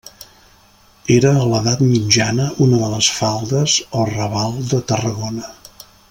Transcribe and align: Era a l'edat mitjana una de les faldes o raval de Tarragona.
Era 1.15 1.33
a 1.39 1.43
l'edat 1.51 1.83
mitjana 1.89 2.47
una 2.67 2.79
de 2.85 2.89
les 2.95 3.09
faldes 3.21 3.75
o 4.01 4.07
raval 4.13 4.57
de 4.73 4.81
Tarragona. 4.93 5.51